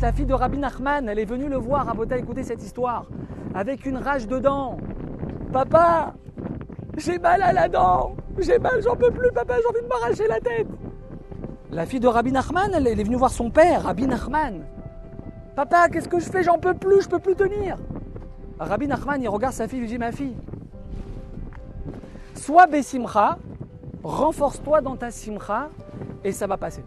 la 0.00 0.12
fille 0.12 0.26
de 0.26 0.34
Rabbi 0.34 0.58
Nachman, 0.58 1.08
elle 1.08 1.18
est 1.18 1.24
venue 1.24 1.48
le 1.48 1.56
voir, 1.56 1.86
Rabota, 1.86 2.16
écouter 2.16 2.42
cette 2.42 2.62
histoire, 2.62 3.04
avec 3.54 3.84
une 3.84 3.98
rage 3.98 4.26
dedans. 4.26 4.78
Papa, 5.52 6.14
j'ai 6.96 7.18
mal 7.18 7.42
à 7.42 7.52
la 7.52 7.68
dent, 7.68 8.16
j'ai 8.38 8.58
mal, 8.58 8.82
j'en 8.82 8.96
peux 8.96 9.10
plus, 9.10 9.30
papa, 9.32 9.54
j'ai 9.58 9.66
envie 9.66 9.82
de 9.82 9.88
m'arracher 9.88 10.26
la 10.26 10.40
tête. 10.40 10.68
La 11.70 11.86
fille 11.86 12.00
de 12.00 12.08
Rabbi 12.08 12.32
Nachman, 12.32 12.72
elle, 12.74 12.86
est 12.86 13.02
venue 13.02 13.16
voir 13.16 13.30
son 13.30 13.50
père, 13.50 13.82
Rabbi 13.82 14.06
Nachman. 14.06 14.64
Papa, 15.54 15.88
qu'est-ce 15.88 16.08
que 16.08 16.18
je 16.18 16.30
fais? 16.30 16.42
J'en 16.42 16.58
peux 16.58 16.74
plus, 16.74 17.02
je 17.02 17.08
peux 17.08 17.18
plus 17.18 17.36
tenir. 17.36 17.76
Rabbi 18.58 18.86
Nachman, 18.86 19.22
il 19.22 19.28
regarde 19.28 19.54
sa 19.54 19.68
fille, 19.68 19.78
il 19.78 19.82
lui 19.82 19.88
dit 19.88 19.98
Ma 19.98 20.12
fille, 20.12 20.36
sois 22.34 22.66
Bessimcha, 22.66 23.38
renforce-toi 24.02 24.80
dans 24.80 24.96
ta 24.96 25.10
Simcha 25.10 25.68
et 26.24 26.32
ça 26.32 26.46
va 26.46 26.56
passer. 26.56 26.82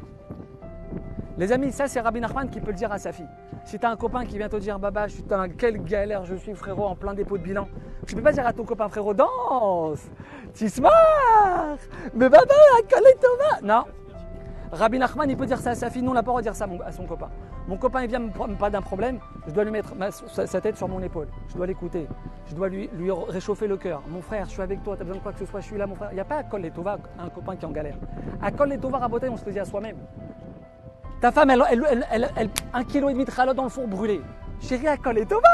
Les 1.38 1.52
amis, 1.52 1.72
ça 1.72 1.88
c'est 1.88 2.00
Rabbi 2.00 2.20
Nachman 2.20 2.48
qui 2.48 2.60
peut 2.60 2.72
le 2.72 2.78
dire 2.78 2.92
à 2.92 3.00
sa 3.00 3.12
fille. 3.12 3.28
Si 3.66 3.80
tu 3.80 3.86
as 3.86 3.90
un 3.90 3.96
copain 3.96 4.24
qui 4.24 4.38
vient 4.38 4.50
te 4.50 4.58
dire 4.58 4.78
Baba, 4.78 5.08
je 5.08 5.16
suis 5.16 5.24
dans 5.24 5.50
quelle 5.50 5.84
galère 5.84 6.26
je 6.26 6.36
suis 6.36 6.54
frérot 6.54 6.86
en 6.86 6.96
plein 6.96 7.16
dépôt 7.16 7.40
de 7.40 7.44
bilan, 7.44 7.68
tu 8.06 8.16
peux 8.16 8.22
pas 8.22 8.32
dire 8.32 8.46
à 8.46 8.54
ton 8.54 8.64
copain 8.66 8.88
frérot 8.88 9.16
danse, 9.16 10.06
tismar, 10.54 10.92
mais 12.14 12.30
Baba, 12.30 12.46
Thomas. 12.90 13.62
Non. 13.64 13.84
Rabbi 14.72 15.00
Nachman, 15.00 15.30
il 15.30 15.38
peut 15.38 15.46
dire 15.46 15.60
ça 15.60 15.72
à 15.72 15.76
sa 15.76 15.90
fille, 15.90 16.04
non, 16.04 16.12
on 16.12 16.14
n'a 16.14 16.22
pas 16.22 16.32
le 16.32 16.42
droit 16.42 16.42
de 16.42 16.46
dire 16.48 16.56
ça 16.56 16.68
à 16.86 16.92
son 16.92 17.06
copain. 17.06 17.30
Mon 17.68 17.78
copain, 17.78 18.02
il 18.04 18.10
vient 18.10 18.20
me 18.20 18.56
pas 18.56 18.70
d'un 18.70 18.82
problème, 18.82 19.20
je 19.48 19.54
dois 19.54 19.64
lui 19.64 19.72
mettre 19.72 19.94
sa, 20.28 20.62
tête 20.62 20.76
sur 20.76 20.88
mon 20.88 21.02
épaule. 21.02 21.28
Je 21.48 21.56
dois 21.56 21.66
l'écouter. 21.66 22.08
Je 22.48 22.56
dois 22.56 22.68
lui, 22.68 22.90
lui 22.94 23.10
réchauffer 23.12 23.68
le 23.68 23.78
cœur. 23.78 24.02
Mon 24.10 24.22
frère, 24.22 24.46
je 24.46 24.52
suis 24.52 24.62
avec 24.62 24.84
toi, 24.84 24.96
tu 24.96 25.02
as 25.02 25.06
besoin 25.06 25.18
de 25.18 25.24
quoi 25.24 25.32
que 25.32 25.40
ce 25.40 25.46
soit, 25.46 25.62
je 25.62 25.68
suis 25.68 25.78
là, 25.78 25.88
mon 25.88 25.96
frère. 25.96 26.10
Il 26.12 26.16
n'y 26.16 26.22
a 26.22 26.26
pas 26.26 26.38
à 26.38 26.44
Tova, 26.44 26.98
un 27.18 27.30
copain 27.30 27.56
qui 27.56 27.64
est 27.64 27.68
en 27.68 27.72
galère. 27.72 27.96
À 28.42 28.52
Kol 28.52 28.70
les 28.70 28.78
Tova, 28.78 28.98
à 28.98 29.08
on 29.10 29.38
se 29.38 29.46
le 29.46 29.52
dit 29.52 29.60
à 29.60 29.66
soi-même. 29.66 29.98
Ta 31.24 31.32
femme, 31.32 31.52
elle, 31.52 31.64
elle, 32.12 32.30
elle, 32.36 32.50
un 32.74 32.84
kilo 32.84 33.08
et 33.08 33.14
demi 33.14 33.24
de 33.24 33.32
ralotte 33.32 33.56
dans 33.56 33.64
le 33.64 33.70
four 33.70 33.88
brûlé. 33.88 34.20
Chérie, 34.60 34.90
à 34.90 34.98
Kol 34.98 35.26
Tova 35.26 35.48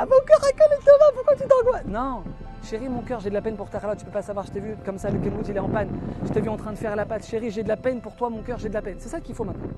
Mon 0.00 0.16
cœur 0.26 0.38
à 0.42 0.50
Kol 0.50 0.78
Tova, 0.82 1.12
pourquoi 1.14 1.34
tu 1.36 1.42
t'angoisses 1.46 1.84
Non 1.86 2.22
Chérie, 2.62 2.88
mon 2.88 3.02
cœur, 3.02 3.20
j'ai 3.20 3.28
de 3.28 3.34
la 3.34 3.42
peine 3.42 3.54
pour 3.54 3.68
ta 3.68 3.80
ralotte, 3.80 3.98
tu 3.98 4.06
peux 4.06 4.10
pas 4.10 4.22
savoir, 4.22 4.46
je 4.46 4.52
t'ai 4.52 4.60
vu 4.60 4.76
comme 4.82 4.96
ça, 4.96 5.10
le 5.10 5.18
Kenwood, 5.18 5.46
il 5.46 5.54
est 5.54 5.60
en 5.60 5.68
panne. 5.68 5.90
Je 6.24 6.32
t'ai 6.32 6.40
vu 6.40 6.48
en 6.48 6.56
train 6.56 6.72
de 6.72 6.78
faire 6.78 6.96
la 6.96 7.04
pâte. 7.04 7.26
Chérie, 7.26 7.50
j'ai 7.50 7.62
de 7.62 7.68
la 7.68 7.76
peine 7.76 8.00
pour 8.00 8.16
toi, 8.16 8.30
mon 8.30 8.40
cœur, 8.40 8.58
j'ai 8.58 8.70
de 8.70 8.72
la 8.72 8.80
peine. 8.80 8.96
C'est 8.98 9.10
ça 9.10 9.20
qu'il 9.20 9.34
faut 9.34 9.44
maintenant. 9.44 9.68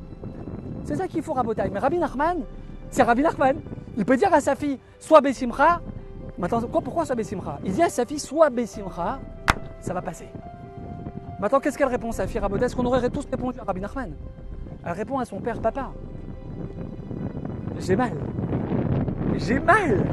C'est 0.85 0.95
ça 0.95 1.09
qu'il 1.09 1.25
faut 1.25 1.33
rabotaille. 1.33 1.71
Mais 1.73 1.81
Rabbi 1.81 1.99
Nachman, 1.99 2.43
c'est 2.91 3.03
Rabbi 3.03 3.23
Nachman. 3.23 3.57
Il 3.97 4.05
peut 4.05 4.17
dire 4.17 4.33
à 4.33 4.41
sa 4.41 4.55
fille, 4.55 4.79
sois 5.01 5.21
Bessimcha. 5.23 5.81
Maintenant, 6.39 6.61
quoi, 6.69 6.83
pourquoi 6.83 7.05
sois 7.05 7.17
Bessimcha 7.17 7.59
Il 7.65 7.73
dit 7.73 7.83
à 7.83 7.89
sa 7.89 8.07
fille, 8.07 8.21
sois 8.21 8.49
Bessimcha, 8.49 9.19
ça 9.81 9.93
va 9.93 10.03
passer. 10.03 10.29
Maintenant, 11.41 11.59
qu'est-ce 11.59 11.77
qu'elle 11.77 11.89
répond, 11.89 12.13
sa 12.13 12.29
fille 12.29 12.39
Rabotaille 12.39 12.67
Est-ce 12.67 12.77
qu'on 12.77 12.87
aurait 12.87 13.11
tous 13.11 13.27
répondu 13.29 13.59
à 13.59 13.65
Rabbi 13.65 13.81
Nachman? 13.81 14.13
Elle 14.87 14.93
répond 14.93 15.19
à 15.19 15.25
son 15.25 15.41
père, 15.41 15.61
papa, 15.61 15.91
j'ai 17.81 17.97
mal. 17.97 18.13
J'ai 19.37 19.59
mal. 19.59 20.05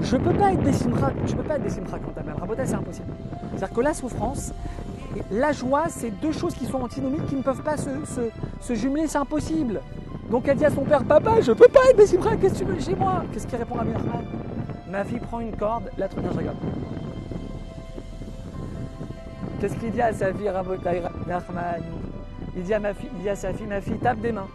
Je 0.00 0.16
peux 0.16 0.32
pas 0.32 0.52
être 0.52 0.62
Bessimcha, 0.62 1.12
je 1.26 1.34
peux 1.34 1.42
pas 1.42 1.56
être 1.56 1.62
Bessimcha 1.62 1.98
quand 1.98 2.12
t'as 2.14 2.22
mal. 2.22 2.34
Rabotaille, 2.40 2.66
c'est 2.66 2.74
impossible. 2.74 3.06
C'est-à-dire 3.50 3.76
que 3.76 3.80
la 3.82 3.92
souffrance, 3.92 4.54
la 5.30 5.52
joie, 5.52 5.84
c'est 5.88 6.10
deux 6.10 6.32
choses 6.32 6.54
qui 6.54 6.64
sont 6.64 6.80
antinomiques, 6.80 7.26
qui 7.26 7.36
ne 7.36 7.42
peuvent 7.42 7.62
pas 7.62 7.76
se, 7.76 7.90
se 8.60 8.74
jumeler, 8.74 9.06
c'est 9.08 9.18
impossible. 9.18 9.82
Donc 10.30 10.48
elle 10.48 10.56
dit 10.56 10.64
à 10.64 10.70
son 10.70 10.84
père, 10.84 11.04
papa, 11.04 11.42
je 11.42 11.52
peux 11.52 11.68
pas 11.68 11.80
être 11.90 11.96
Bessimra, 11.98 12.36
qu'est-ce 12.36 12.54
que 12.54 12.58
tu 12.58 12.64
veux 12.64 12.80
chez 12.80 12.94
moi? 12.96 13.24
Qu'est-ce 13.30 13.46
qu'il 13.46 13.58
répond 13.58 13.78
à 13.78 13.84
Nachman 13.84 14.24
Ma 14.90 15.04
fille 15.04 15.20
prend 15.20 15.40
une 15.40 15.54
corde, 15.54 15.90
la 15.98 16.08
truc, 16.08 16.24
je 16.32 16.38
rigole. 16.38 16.54
Qu'est-ce 19.60 19.76
qu'il 19.76 19.90
dit 19.90 20.00
à 20.00 20.14
sa 20.14 20.32
fille, 20.32 20.48
Rabotai 20.48 21.02
Nachman 21.26 21.82
il 22.56 22.62
dit, 22.62 22.74
à 22.74 22.80
ma 22.80 22.94
fille, 22.94 23.10
il 23.16 23.22
dit 23.22 23.28
à 23.28 23.36
sa 23.36 23.52
fille, 23.52 23.66
ma 23.66 23.80
fille, 23.80 23.98
tape 23.98 24.20
des 24.20 24.32
mains. 24.32 24.48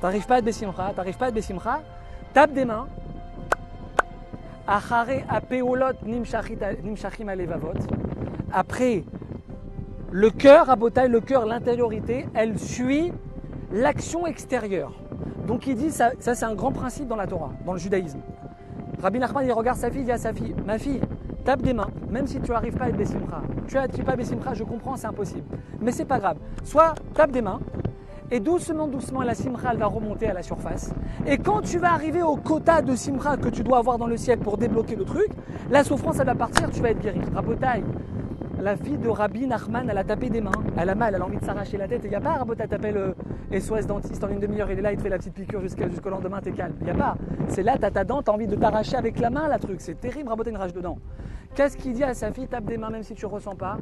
T'arrives 0.00 0.26
pas 0.26 0.36
à 0.36 0.38
être 0.38 0.44
Bessimra, 0.44 0.92
t'arrives 0.94 1.16
pas 1.16 1.26
à 1.26 1.28
être 1.28 1.34
Bessimra, 1.34 1.80
tape 2.32 2.52
des 2.52 2.64
mains. 2.64 2.86
Après, 4.66 5.24
le 10.10 10.30
cœur, 10.30 10.76
le 10.76 11.20
cœur, 11.20 11.46
l'intériorité, 11.46 12.26
elle 12.34 12.58
suit 12.58 13.12
l'action 13.72 14.26
extérieure. 14.26 14.92
Donc 15.46 15.66
il 15.66 15.76
dit, 15.76 15.90
ça, 15.90 16.10
ça 16.20 16.34
c'est 16.34 16.44
un 16.44 16.54
grand 16.54 16.72
principe 16.72 17.08
dans 17.08 17.16
la 17.16 17.26
Torah, 17.26 17.52
dans 17.66 17.72
le 17.72 17.78
judaïsme. 17.78 18.20
Rabbi 19.02 19.18
Nachman, 19.18 19.44
il 19.46 19.52
regarde 19.52 19.78
sa 19.78 19.90
fille, 19.90 20.00
il 20.02 20.04
dit 20.04 20.12
à 20.12 20.18
sa 20.18 20.32
fille, 20.32 20.54
ma 20.66 20.78
fille, 20.78 21.00
tape 21.50 21.62
des 21.62 21.72
mains, 21.72 21.90
même 22.08 22.28
si 22.28 22.40
tu 22.40 22.52
n'arrives 22.52 22.76
pas 22.76 22.84
à 22.84 22.88
être 22.90 22.96
Bessimra. 22.96 23.42
Tu 23.66 23.76
n'es 23.76 24.04
pas 24.04 24.14
Bessimra, 24.14 24.54
je 24.54 24.62
comprends, 24.62 24.94
c'est 24.94 25.08
impossible. 25.08 25.42
Mais 25.80 25.90
c'est 25.90 26.04
pas 26.04 26.20
grave. 26.20 26.36
Soit 26.62 26.94
tape 27.12 27.32
des 27.32 27.42
mains, 27.42 27.58
et 28.30 28.38
doucement, 28.38 28.86
doucement, 28.86 29.22
la 29.22 29.34
Simra, 29.34 29.72
elle 29.72 29.78
va 29.78 29.86
remonter 29.86 30.28
à 30.28 30.32
la 30.32 30.44
surface. 30.44 30.94
Et 31.26 31.38
quand 31.38 31.62
tu 31.62 31.78
vas 31.78 31.92
arriver 31.92 32.22
au 32.22 32.36
quota 32.36 32.82
de 32.82 32.94
Simra 32.94 33.36
que 33.36 33.48
tu 33.48 33.64
dois 33.64 33.78
avoir 33.78 33.98
dans 33.98 34.06
le 34.06 34.16
ciel 34.16 34.38
pour 34.38 34.58
débloquer 34.58 34.94
le 34.94 35.04
truc, 35.04 35.26
la 35.72 35.82
souffrance, 35.82 36.20
elle 36.20 36.26
va 36.26 36.36
partir, 36.36 36.70
tu 36.70 36.80
vas 36.80 36.90
être 36.90 37.00
guéri. 37.00 37.20
Rabotaille, 37.34 37.82
la 38.60 38.76
fille 38.76 38.98
de 38.98 39.08
Rabbi 39.08 39.48
Nachman, 39.48 39.90
elle 39.90 39.98
a 39.98 40.04
tapé 40.04 40.30
des 40.30 40.40
mains, 40.40 40.52
elle 40.76 40.88
a 40.88 40.94
mal, 40.94 41.14
elle 41.14 41.22
a 41.22 41.24
envie 41.24 41.38
de 41.38 41.44
s'arracher 41.44 41.76
la 41.76 41.88
tête. 41.88 42.02
Il 42.04 42.10
n'y 42.10 42.16
a 42.16 42.20
pas, 42.20 42.34
Rabot, 42.34 42.54
t'appelles 42.54 43.14
le 43.50 43.60
SOS 43.60 43.86
dentiste 43.86 44.22
en 44.24 44.28
une 44.28 44.40
demi-heure, 44.40 44.70
il 44.70 44.78
est 44.78 44.82
là, 44.82 44.92
il 44.92 44.96
te 44.96 45.02
fait 45.02 45.08
la 45.08 45.18
petite 45.18 45.34
piqûre 45.34 45.60
jusqu'au 45.60 46.10
lendemain, 46.10 46.40
t'es 46.40 46.52
calme. 46.52 46.74
Il 46.80 46.84
n'y 46.84 46.90
a 46.90 46.94
pas. 46.94 47.16
C'est 47.48 47.62
là, 47.62 47.76
t'as 47.78 47.90
ta 47.90 48.04
dent, 48.04 48.22
t'as 48.22 48.32
envie 48.32 48.46
de 48.46 48.56
t'arracher 48.56 48.96
avec 48.96 49.18
la 49.18 49.30
main, 49.30 49.48
la 49.48 49.58
truc. 49.58 49.80
C'est 49.80 50.00
terrible, 50.00 50.28
Rabot, 50.28 50.44
une 50.44 50.56
rage 50.56 50.72
dedans. 50.72 50.98
Qu'est-ce 51.54 51.76
qu'il 51.76 51.92
dit 51.92 52.04
à 52.04 52.14
sa 52.14 52.30
fille? 52.30 52.46
Tape 52.46 52.64
des 52.64 52.78
mains 52.78 52.90
même 52.90 53.02
si 53.02 53.14
tu 53.14 53.26
ne 53.26 53.30
ressens 53.30 53.56
pas. 53.56 53.76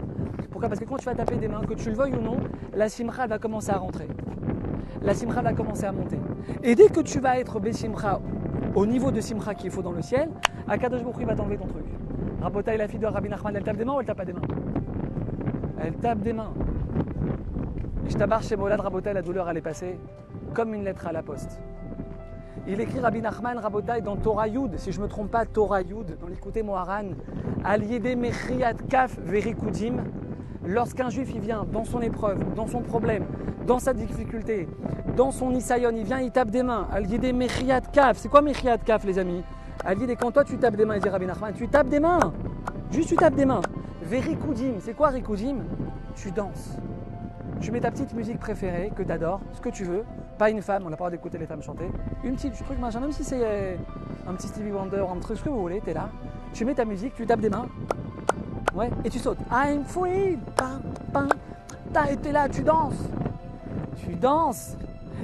Pourquoi? 0.51 0.69
Parce 0.69 0.81
que 0.81 0.87
quand 0.87 0.97
tu 0.97 1.05
vas 1.05 1.15
taper 1.15 1.37
des 1.37 1.49
mains, 1.49 1.61
que 1.61 1.75
tu 1.75 1.91
le 1.91 1.95
veuilles 1.95 2.15
ou 2.15 2.23
non, 2.23 2.39
la 2.75 2.89
simra 2.89 3.27
va 3.27 3.39
commencer 3.39 3.71
à 3.71 3.77
rentrer. 3.77 4.09
La 5.03 5.15
simra 5.15 5.43
va 5.43 5.53
commencer 5.53 5.85
à 5.85 5.93
monter. 5.93 6.19
Et 6.63 6.75
dès 6.75 6.89
que 6.89 7.01
tu 7.01 7.21
vas 7.21 7.39
être 7.39 7.61
Bessimra 7.61 8.21
au 8.75 8.87
niveau 8.87 9.11
de 9.11 9.21
simra 9.21 9.55
qu'il 9.55 9.71
faut 9.71 9.83
dans 9.83 9.93
le 9.93 10.03
ciel, 10.03 10.31
Akadosh 10.67 11.03
Baruch 11.03 11.27
va 11.27 11.35
t'enlever 11.35 11.59
ton 11.59 11.67
truc. 11.67 11.85
Rabota 12.41 12.75
et 12.75 12.79
la 12.79 12.89
fille 12.89 12.99
de 12.99 13.07
Rabbi 13.07 13.29
Nachman, 13.29 13.55
elle 13.55 13.65
tape 13.65 13.77
des 13.77 13.85
mains 13.85 13.95
ou 13.95 14.01
elle 14.01 14.07
tape 14.07 14.17
pas 14.17 14.25
des 14.25 14.33
mains? 14.33 14.41
Elle 15.83 15.95
tape 15.95 16.21
des 16.21 16.33
mains. 16.33 16.53
Je 18.09 18.17
tabarre 18.17 18.43
chez 18.43 18.57
Molad 18.57 18.81
Rabotai, 18.81 19.13
la 19.13 19.23
douleur 19.23 19.49
allait 19.49 19.61
passer 19.61 19.99
comme 20.55 20.75
une 20.75 20.85
lettre 20.85 21.07
à 21.07 21.13
la 21.13 21.23
poste. 21.23 21.61
Il 22.67 22.81
écrit 22.81 23.01
Rabbi 23.01 23.21
Nachman 23.21 23.59
Rabotai 23.59 24.01
dans 24.01 24.17
Torah 24.17 24.49
Yud, 24.49 24.79
si 24.79 24.93
je 24.93 24.99
ne 24.99 25.05
me 25.05 25.09
trompe 25.09 25.31
pas, 25.31 25.47
Torah 25.47 25.83
Yud, 25.83 26.19
dans 26.21 26.27
l'écouté 26.27 26.63
Moharan, 26.63 27.11
Aliédé 27.65 28.17
Mechriat 28.17 28.75
Kaf 28.89 29.19
Verikudim, 29.19 30.05
lorsqu'un 30.67 31.09
juif 31.09 31.31
il 31.35 31.41
vient 31.41 31.65
dans 31.71 31.85
son 31.85 32.01
épreuve, 32.01 32.55
dans 32.55 32.67
son 32.67 32.81
problème, 32.81 33.25
dans 33.67 33.79
sa 33.79 33.95
difficulté, 33.95 34.69
dans 35.17 35.31
son 35.31 35.51
isayon, 35.53 35.93
il 35.97 36.05
vient, 36.05 36.21
il 36.21 36.31
tape 36.31 36.51
des 36.51 36.63
mains. 36.63 36.89
Aliédé 36.93 37.33
Mechriat 37.33 37.81
Kaf, 37.81 38.19
c'est 38.19 38.29
quoi 38.29 38.43
Mechriat 38.43 38.79
Kaf 38.79 39.05
les 39.05 39.19
amis? 39.19 39.43
Aliédé, 39.85 40.17
quand 40.17 40.33
toi 40.33 40.45
tu 40.45 40.59
tapes 40.59 40.77
des 40.77 40.85
mains, 40.85 40.97
il 40.97 41.03
dit 41.03 41.09
Rabbi 41.09 41.27
Nachman, 41.27 41.53
tu 41.55 41.69
tapes 41.69 41.89
des 41.89 42.01
mains, 42.01 42.33
juste 42.91 43.09
tu 43.11 43.17
tapes 43.17 43.35
des 43.35 43.47
mains. 43.47 43.61
Verikoudim, 44.03 44.75
c'est 44.81 44.95
quoi 44.95 45.09
Rikoudim 45.09 45.59
Tu 46.15 46.31
danses. 46.31 46.77
Tu 47.61 47.73
mets 47.73 47.81
ta 47.81 47.91
petite 47.91 48.15
musique 48.15 48.39
préférée 48.39 48.93
que 48.95 49.03
tu 49.03 49.11
adores, 49.11 49.41
ce 49.53 49.61
que 49.61 49.69
tu 49.69 49.85
veux. 49.85 50.05
Pas 50.39 50.51
une 50.51 50.63
femme, 50.63 50.85
on 50.87 50.91
n'a 50.91 50.97
pas 50.97 51.05
le 51.05 51.11
droit 51.11 51.11
d'écouter 51.11 51.39
les 51.39 51.47
femmes 51.47 51.63
chanter. 51.63 51.91
Une 52.23 52.37
petite 52.37 52.55
truc 52.65 52.79
machin, 52.79 53.01
même 53.01 53.13
si 53.13 53.25
c'est 53.25 53.41
euh, 53.43 53.77
un 54.29 54.35
petit 54.35 54.47
Stevie 54.47 54.71
Wonder, 54.71 55.05
un 55.11 55.19
truc, 55.19 55.39
ce 55.39 55.43
que 55.43 55.49
vous 55.49 55.61
voulez, 55.61 55.81
tu 55.83 55.91
es 55.91 55.95
là. 55.95 56.09
Tu 56.53 56.65
mets 56.65 56.75
ta 56.75 56.85
musique, 56.85 57.15
tu 57.15 57.27
tapes 57.27 57.41
des 57.41 57.51
mains. 57.51 57.67
Ouais, 58.75 58.91
et 59.05 59.11
tu 59.11 59.19
sautes. 59.19 59.39
I'm 59.51 59.85
free. 59.85 60.39
Pam, 60.57 60.81
pam. 61.13 61.29
Été 62.09 62.31
là, 62.31 62.49
tu 62.49 62.63
danses. 62.63 63.09
Tu 63.97 64.15
danses. 64.15 64.77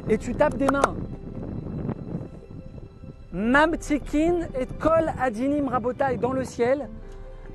Et 0.09 0.19
tu 0.19 0.35
tapes 0.35 0.57
des 0.57 0.69
mains. 0.69 0.95
Mamtikin 3.33 4.47
et 4.59 4.67
kol 4.81 5.13
adinim 5.21 5.69
rabotai 5.69 6.17
dans 6.17 6.33
le 6.33 6.45
ciel 6.45 6.89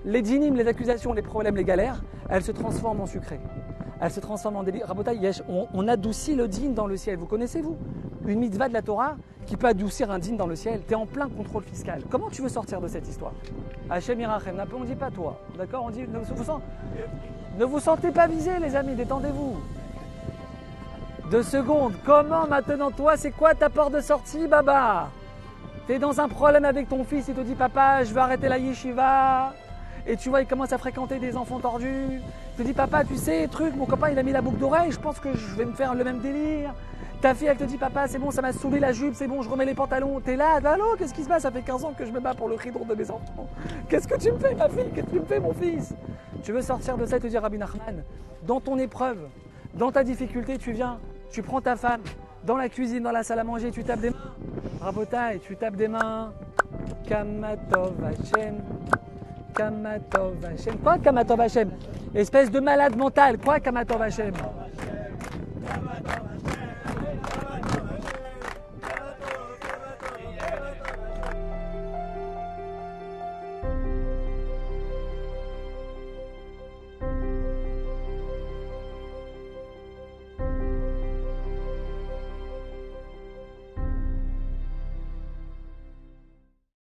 les 0.05 0.21
dynimes, 0.21 0.55
les 0.55 0.67
accusations, 0.67 1.13
les 1.13 1.21
problèmes, 1.21 1.55
les 1.55 1.63
galères, 1.63 2.01
elles 2.29 2.43
se 2.43 2.51
transforment 2.51 3.01
en 3.01 3.05
sucré. 3.05 3.39
Elles 4.01 4.11
se 4.11 4.19
transforment 4.19 4.57
en 4.57 4.63
délire. 4.63 4.93
on, 5.49 5.67
on 5.73 5.87
adoucit 5.87 6.35
le 6.35 6.47
dîne 6.47 6.73
dans 6.73 6.87
le 6.87 6.95
ciel. 6.95 7.17
Vous 7.17 7.25
connaissez, 7.25 7.61
vous? 7.61 7.77
Une 8.25 8.39
mitzvah 8.39 8.69
de 8.69 8.73
la 8.73 8.81
Torah 8.81 9.17
qui 9.45 9.57
peut 9.57 9.67
adoucir 9.67 10.09
un 10.11 10.19
dîne 10.19 10.37
dans 10.37 10.47
le 10.47 10.55
ciel. 10.55 10.81
Tu 10.87 10.93
es 10.93 10.95
en 10.95 11.05
plein 11.05 11.27
contrôle 11.27 11.63
fiscal. 11.63 12.03
Comment 12.09 12.29
tu 12.29 12.41
veux 12.41 12.49
sortir 12.49 12.79
de 12.79 12.87
cette 12.87 13.07
histoire? 13.07 13.33
Hachem 13.89 14.19
Irachem, 14.21 14.55
on 14.73 14.79
ne 14.79 14.85
dit 14.85 14.95
pas 14.95 15.11
toi. 15.11 15.39
D'accord? 15.57 15.83
On 15.85 15.89
dit, 15.89 16.01
ne 16.01 16.19
vous, 16.19 16.59
ne 17.57 17.65
vous 17.65 17.79
sentez 17.79 18.11
pas 18.11 18.27
visé, 18.27 18.51
les 18.59 18.75
amis, 18.75 18.95
détendez-vous. 18.95 19.57
Deux 21.29 21.43
secondes. 21.43 21.93
Comment 22.05 22.47
maintenant, 22.47 22.91
toi, 22.91 23.17
c'est 23.17 23.31
quoi 23.31 23.53
ta 23.53 23.69
porte 23.69 23.93
de 23.93 24.01
sortie, 24.01 24.47
Baba? 24.47 25.09
Tu 25.87 25.93
es 25.93 25.99
dans 25.99 26.21
un 26.21 26.29
problème 26.29 26.65
avec 26.65 26.87
ton 26.87 27.03
fils, 27.03 27.27
il 27.27 27.35
te 27.35 27.41
dit, 27.41 27.55
papa, 27.55 28.03
je 28.03 28.13
veux 28.13 28.19
arrêter 28.19 28.47
la 28.47 28.59
yeshiva 28.59 29.53
et 30.09 30.17
tu 30.17 30.29
vois, 30.29 30.41
il 30.41 30.47
commence 30.47 30.73
à 30.73 30.79
fréquenter 30.79 31.19
des 31.19 31.37
enfants 31.37 31.59
tordus. 31.59 31.85
Il 31.87 32.57
te 32.57 32.63
dit, 32.63 32.73
papa, 32.73 33.03
tu 33.05 33.15
sais, 33.15 33.47
truc, 33.47 33.75
mon 33.75 33.85
copain, 33.85 34.09
il 34.09 34.17
a 34.17 34.23
mis 34.23 34.31
la 34.31 34.41
boucle 34.41 34.57
d'oreille, 34.57 34.91
je 34.91 34.99
pense 34.99 35.19
que 35.19 35.31
je 35.35 35.55
vais 35.55 35.65
me 35.65 35.73
faire 35.73 35.93
le 35.93 36.03
même 36.03 36.19
délire. 36.19 36.73
Ta 37.21 37.35
fille, 37.35 37.47
elle 37.47 37.57
te 37.57 37.63
dit, 37.63 37.77
papa, 37.77 38.07
c'est 38.07 38.17
bon, 38.17 38.31
ça 38.31 38.41
m'a 38.41 38.51
saoulé 38.51 38.79
la 38.79 38.91
jupe, 38.91 39.13
c'est 39.13 39.27
bon, 39.27 39.43
je 39.43 39.49
remets 39.49 39.65
les 39.65 39.75
pantalons. 39.75 40.19
T'es 40.19 40.35
là, 40.35 40.59
allô, 40.65 40.95
qu'est-ce 40.97 41.13
qui 41.13 41.23
se 41.23 41.27
passe? 41.27 41.43
Ça 41.43 41.51
fait 41.51 41.61
15 41.61 41.85
ans 41.85 41.93
que 41.95 42.05
je 42.07 42.11
me 42.11 42.19
bats 42.19 42.33
pour 42.33 42.49
le 42.49 42.55
ridon 42.55 42.85
de 42.85 42.95
mes 42.95 43.11
enfants. 43.11 43.47
Qu'est-ce 43.87 44.07
que 44.07 44.17
tu 44.17 44.31
me 44.31 44.39
fais, 44.39 44.55
ma 44.55 44.67
fille? 44.67 44.89
Qu'est-ce 44.95 45.05
que 45.05 45.11
tu 45.11 45.19
me 45.19 45.25
fais, 45.25 45.39
mon 45.39 45.53
fils? 45.53 45.93
Tu 46.41 46.53
veux 46.53 46.63
sortir 46.63 46.97
de 46.97 47.05
ça 47.05 47.17
et 47.17 47.19
te 47.19 47.27
dire, 47.27 47.43
Rabbi 47.43 47.59
Nachman, 47.59 48.03
dans 48.47 48.59
ton 48.59 48.79
épreuve, 48.79 49.19
dans 49.75 49.91
ta 49.91 50.03
difficulté, 50.03 50.57
tu 50.57 50.71
viens, 50.71 50.97
tu 51.29 51.43
prends 51.43 51.61
ta 51.61 51.75
femme, 51.75 52.01
Dans 52.45 52.55
la 52.55 52.69
cuisine, 52.69 53.03
dans 53.03 53.11
la 53.11 53.23
salle 53.23 53.39
à 53.39 53.43
manger, 53.43 53.69
tu 53.69 53.83
tapes 53.83 53.99
des 53.99 54.11
mains. 54.11 54.33
Rabotai, 54.81 55.39
tu 55.45 55.55
tapes 55.55 55.75
des 55.75 55.89
mains. 55.89 56.31
Kamatov 57.05 57.93
Hashem. 58.03 58.55
Kamatov. 59.59 60.39
Quoi 60.81 60.99
Kamatov 60.99 61.41
Hashem? 61.41 61.69
Espèce 62.15 62.49
de 62.49 62.61
malade 62.61 62.95
mental. 62.95 63.37
Quoi 63.37 63.59
Kamatov 63.59 64.01
Hashem? 64.01 64.31